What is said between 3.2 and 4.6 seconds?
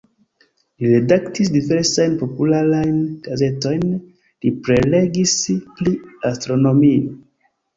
gazetojn, li